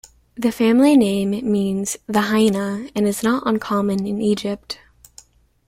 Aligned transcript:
The 0.33 0.51
family 0.51 0.97
name 0.97 1.29
means 1.51 1.95
"the 2.07 2.21
hyena" 2.21 2.89
and 2.95 3.07
is 3.07 3.21
not 3.21 3.43
uncommon 3.45 4.07
in 4.07 4.19
Egypt. 4.19 4.79